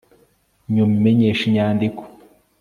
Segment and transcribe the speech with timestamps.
[0.75, 2.03] nyuma imenyesha inyandiko